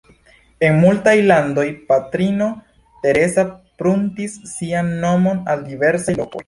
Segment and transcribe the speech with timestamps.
[0.69, 2.49] En multaj landoj, Patrino
[3.05, 3.47] Teresa
[3.83, 6.39] pruntis sian nomon al diversaj lokoj.